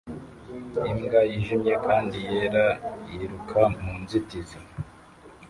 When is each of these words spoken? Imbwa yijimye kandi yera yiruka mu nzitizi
Imbwa 0.91 1.21
yijimye 1.29 1.73
kandi 1.85 2.17
yera 2.29 2.65
yiruka 3.09 3.59
mu 3.81 3.93
nzitizi 4.01 4.57